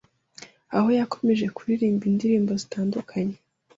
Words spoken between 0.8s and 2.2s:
yakomeje kuririmba